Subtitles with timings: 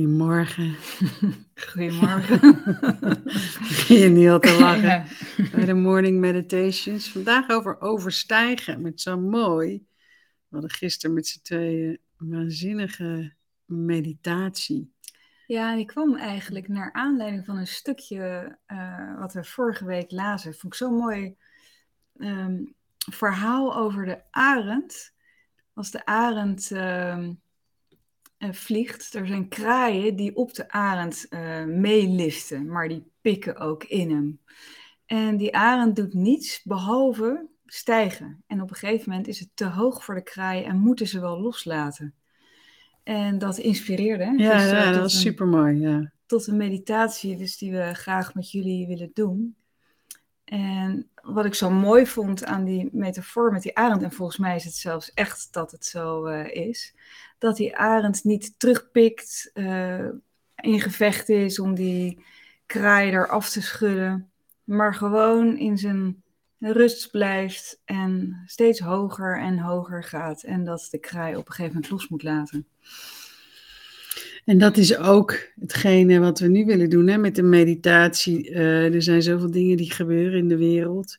[0.00, 0.76] Goedemorgen.
[1.54, 2.40] Goedemorgen.
[3.68, 5.04] Begin je niet al te lachen
[5.52, 7.10] bij de morning meditations.
[7.10, 9.86] Vandaag over overstijgen met zo mooi.
[10.48, 13.32] We hadden gisteren met z'n tweeën een waanzinnige
[13.64, 14.92] meditatie.
[15.46, 20.54] Ja, die kwam eigenlijk naar aanleiding van een stukje eh, wat we vorige week lazen.
[20.54, 21.36] Vond ik zo'n mooi
[22.16, 22.64] ehm,
[22.98, 25.12] verhaal over de arend.
[25.74, 27.32] Als de arend ehm,
[28.50, 34.10] vliegt, er zijn kraaien die op de arend uh, meeliften, maar die pikken ook in
[34.10, 34.40] hem.
[35.06, 38.42] En die arend doet niets behalve stijgen.
[38.46, 41.20] En op een gegeven moment is het te hoog voor de kraaien en moeten ze
[41.20, 42.14] wel loslaten.
[43.02, 44.24] En dat inspireerde.
[44.24, 45.80] Ja, dus, ja dat was super mooi.
[45.80, 46.12] Ja.
[46.26, 49.56] Tot een meditatie dus die we graag met jullie willen doen.
[50.50, 54.56] En wat ik zo mooi vond aan die metafoor met die arend, en volgens mij
[54.56, 56.94] is het zelfs echt dat het zo uh, is,
[57.38, 60.08] dat die arend niet terugpikt, uh,
[60.56, 62.24] in gevecht is om die
[62.66, 64.30] kraai eraf te schudden,
[64.64, 66.22] maar gewoon in zijn
[66.58, 71.74] rust blijft en steeds hoger en hoger gaat en dat de kraai op een gegeven
[71.74, 72.66] moment los moet laten.
[74.50, 78.50] En dat is ook hetgene wat we nu willen doen hè, met de meditatie.
[78.50, 81.18] Uh, er zijn zoveel dingen die gebeuren in de wereld.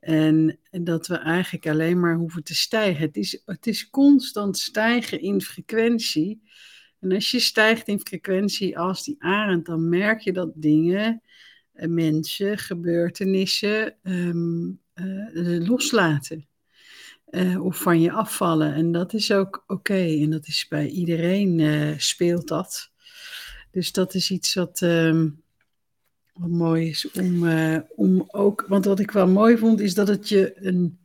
[0.00, 3.06] En, en, dat we eigenlijk alleen maar hoeven te stijgen.
[3.06, 6.42] Het is, het is constant stijgen in frequentie.
[7.00, 11.22] En als je stijgt in frequentie als die arend, dan merk je dat dingen,
[11.72, 16.46] eh, mensen, gebeurtenissen um, uh, loslaten.
[17.32, 18.74] Uh, of van je afvallen.
[18.74, 19.94] En dat is ook oké.
[19.94, 22.90] En dat is bij iedereen uh, speelt dat.
[23.70, 25.24] Dus dat is iets wat, uh,
[26.32, 28.64] wat mooi is om, uh, om ook.
[28.68, 30.98] Want wat ik wel mooi vond, is dat het je een.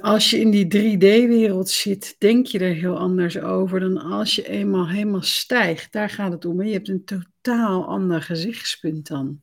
[0.00, 4.48] als je in die 3D-wereld zit, denk je er heel anders over dan als je
[4.48, 5.92] eenmaal helemaal stijgt.
[5.92, 6.60] Daar gaat het om.
[6.60, 9.42] En je hebt een totaal ander gezichtspunt dan.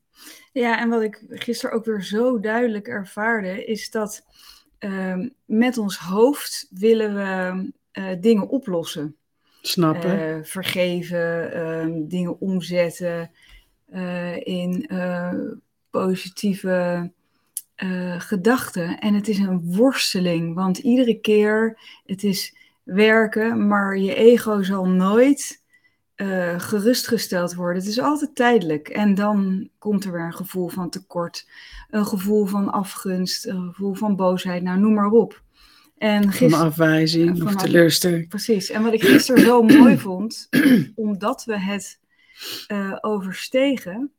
[0.53, 4.25] Ja, en wat ik gisteren ook weer zo duidelijk ervaarde, is dat
[4.81, 9.16] uh, met ons hoofd willen we uh, dingen oplossen.
[9.62, 10.19] Snappen.
[10.19, 13.31] Uh, vergeven, ehm, dingen omzetten
[13.86, 14.90] eh, in
[15.90, 17.12] positieve
[18.18, 19.00] gedachten.
[19.00, 24.86] En het is een worsteling, want iedere keer het is werken, maar je ego zal
[24.86, 25.61] nooit
[26.22, 27.82] uh, gerustgesteld worden.
[27.82, 28.90] Het is altijd tijdelijk.
[28.90, 31.48] En dan komt er weer een gevoel van tekort,
[31.90, 35.42] een gevoel van afgunst, een gevoel van boosheid, nou noem maar op.
[35.98, 36.50] En gister...
[36.50, 38.28] Van afwijzing van of teleurstelling.
[38.28, 38.70] Precies.
[38.70, 40.50] En wat ik gisteren zo mooi vond,
[40.96, 42.00] omdat we het
[42.68, 44.12] uh, overstegen,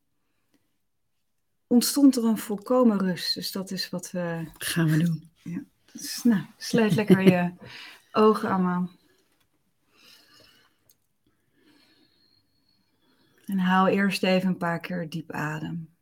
[1.67, 3.35] ontstond er een volkomen rust.
[3.35, 4.45] Dus dat is wat we...
[4.59, 5.31] Gaan we doen.
[5.43, 5.63] Ja.
[5.93, 7.53] Dus, nou, sluit lekker je
[8.13, 8.91] ogen allemaal.
[13.53, 15.95] En haal eerst even een paar keer diep adem.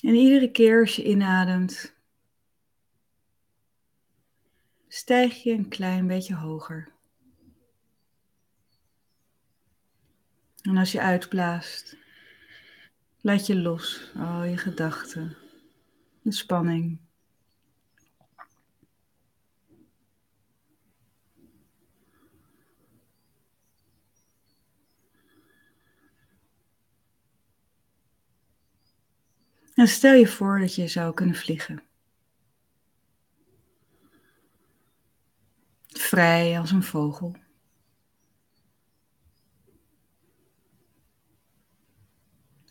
[0.00, 1.94] En iedere keer als je inademt,
[4.88, 6.93] stijg je een klein beetje hoger.
[10.64, 11.96] En als je uitblaast,
[13.20, 15.36] laat je los al je gedachten,
[16.22, 16.98] de spanning.
[29.74, 31.82] En stel je voor dat je zou kunnen vliegen.
[35.86, 37.43] Vrij als een vogel.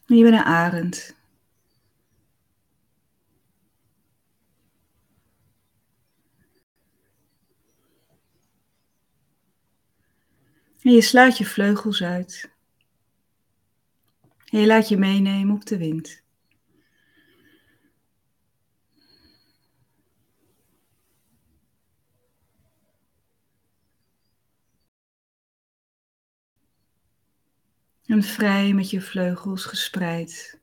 [0.05, 1.15] Je bent een arend.
[10.81, 12.51] En je slaat je vleugels uit.
[14.50, 16.23] En je laat je meenemen op de wind.
[28.05, 30.59] En vrij met je vleugels gespreid.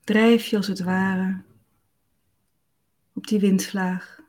[0.00, 1.42] Drijf je als het ware
[3.12, 4.20] op die windvlaag.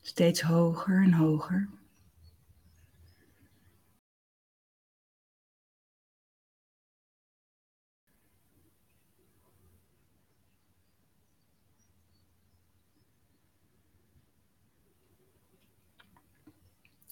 [0.00, 1.75] Steeds hoger en hoger.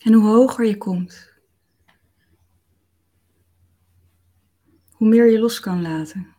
[0.04, 1.32] En hoe hoger je komt,
[4.90, 6.34] hoe meer je los kan laten.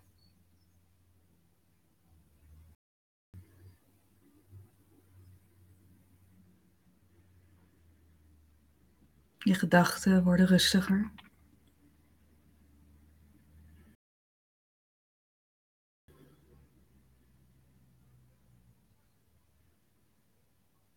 [9.38, 11.12] Je gedachten worden rustiger.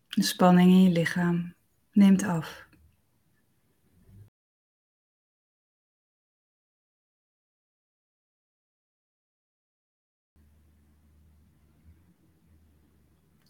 [0.07, 1.57] De spanning in je lichaam
[1.99, 2.67] neemt af.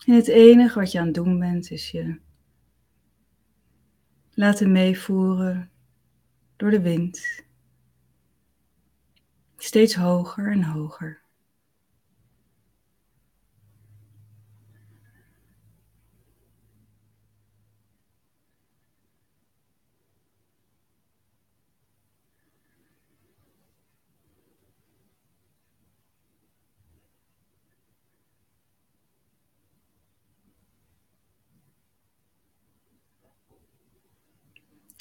[0.06, 2.20] En het enige wat je aan het doen bent, is je
[4.34, 5.72] laten meevoeren
[6.56, 7.44] door de wind.
[9.58, 11.29] Steeds hoger en hoger.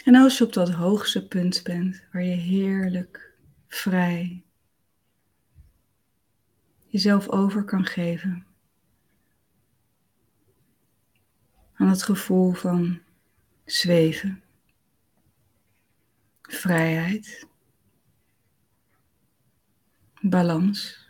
[0.05, 3.35] En als je op dat hoogste punt bent, waar je heerlijk,
[3.69, 4.43] vrij
[6.89, 8.47] jezelf over kan geven
[11.75, 13.01] aan het gevoel van
[13.65, 14.43] zweven,
[16.43, 17.47] vrijheid,
[20.21, 21.08] balans.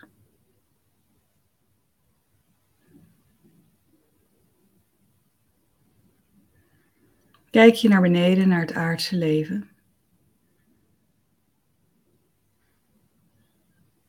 [7.59, 9.69] Kijk je naar beneden, naar het aardse leven.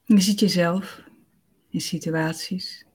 [0.03, 1.03] Je ziet jezelf
[1.69, 2.85] in situaties.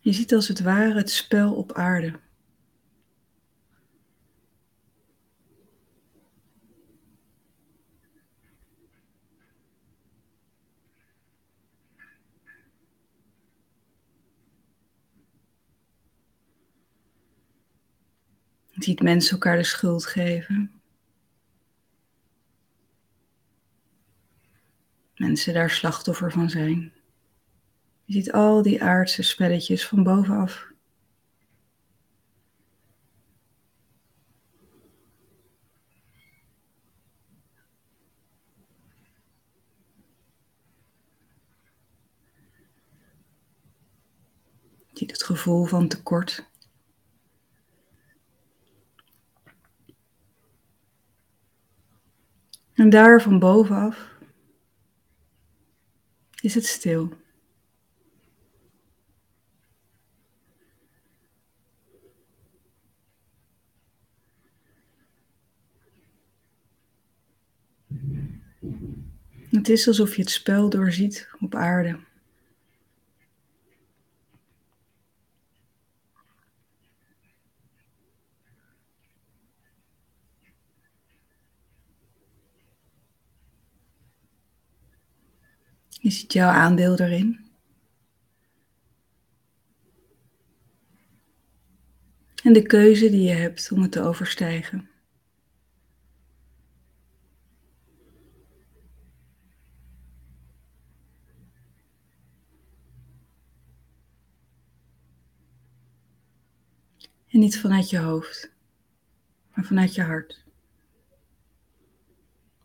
[0.00, 2.20] Je ziet als het ware het spel op aarde.
[18.84, 20.82] Ziet mensen elkaar de schuld geven.
[25.14, 26.92] Mensen daar slachtoffer van zijn.
[28.04, 30.72] Je ziet al die aardse spelletjes van bovenaf.
[44.86, 46.52] Je ziet het gevoel van tekort.
[52.74, 54.12] En daar van bovenaf
[56.40, 57.12] is het stil.
[69.50, 71.98] Het is alsof je het spel doorziet op aarde.
[86.00, 87.44] Je ziet jouw aandeel erin.
[92.42, 94.88] En de keuze die je hebt om het te overstijgen.
[107.28, 108.52] En niet vanuit je hoofd,
[109.54, 110.44] maar vanuit je hart.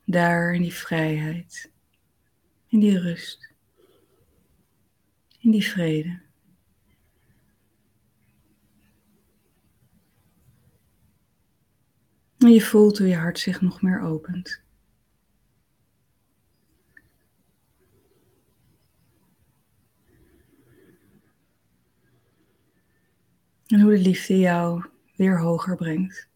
[0.06, 1.72] Daar in die vrijheid
[2.70, 3.54] in die rust,
[5.40, 6.20] in die vrede.
[12.38, 14.62] En je voelt hoe je hart zich nog meer opent.
[23.68, 24.86] En hoe de liefde jou
[25.16, 26.29] weer hoger brengt.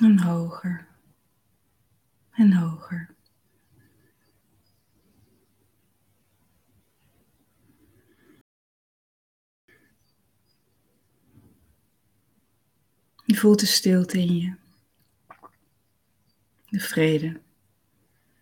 [0.00, 0.86] En hoger.
[2.30, 3.14] En hoger.
[13.24, 14.54] Je voelt de stilte in je.
[16.68, 17.40] De vrede.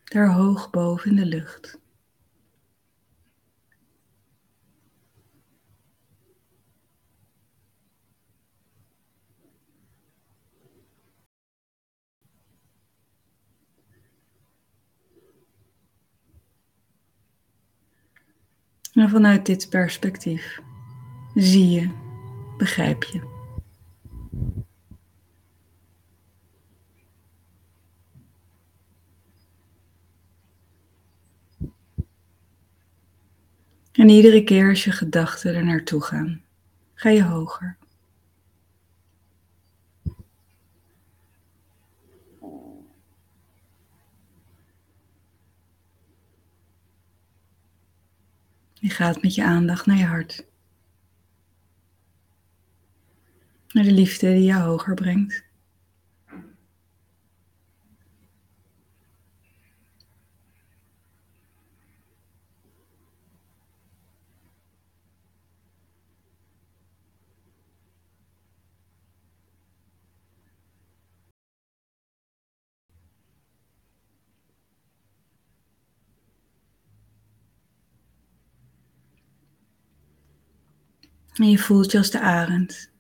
[0.05, 1.79] Daar hoog boven in de lucht.
[18.97, 20.61] En vanuit dit perspectief
[21.35, 21.91] zie je,
[22.59, 23.35] begrijp je.
[33.93, 36.43] En iedere keer als je gedachten er naartoe gaan,
[36.95, 37.76] ga je hoger.
[48.87, 50.47] Je gaat met je aandacht naar je hart.
[53.69, 55.46] Naar de liefde die je hoger brengt.
[81.37, 82.90] En je voelt je als de arend.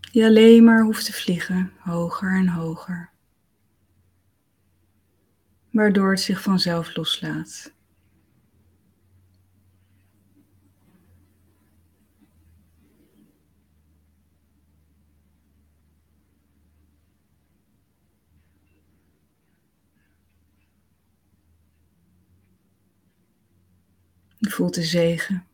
[0.00, 3.10] Die alleen maar hoeft te vliegen, hoger en hoger.
[5.70, 7.72] Waardoor het zich vanzelf loslaat.
[24.38, 25.46] Je voelt de zegen.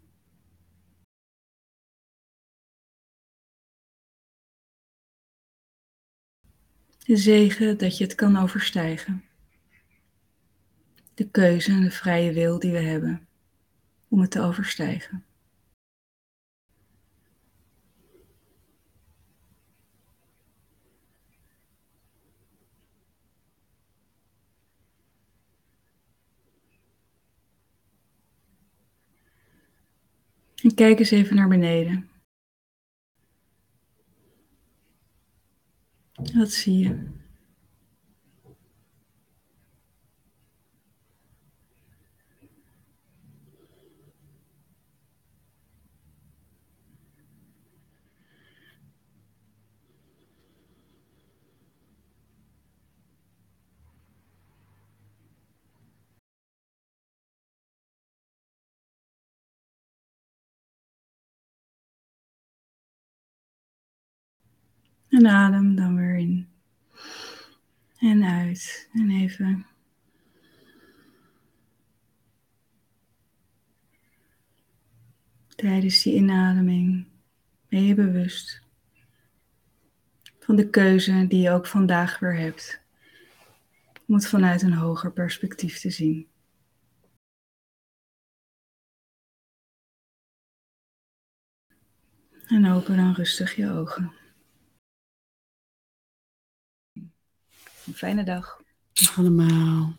[6.99, 9.25] De zegen dat je het kan overstijgen.
[11.15, 13.29] De keuze en de vrije wil die we hebben
[14.09, 15.25] om het te overstijgen.
[30.63, 32.09] En kijk eens even naar beneden.
[36.35, 37.20] Wat zie je?
[65.11, 66.49] En adem dan weer in.
[67.99, 68.89] En uit.
[68.93, 69.67] En even.
[75.49, 77.07] Tijdens die inademing
[77.69, 78.63] ben je bewust
[80.39, 82.81] van de keuze die je ook vandaag weer hebt.
[84.07, 86.29] Om het vanuit een hoger perspectief te zien.
[92.47, 94.20] En open dan rustig je ogen.
[97.91, 98.61] Een fijne dag.
[99.17, 99.97] Allemaal.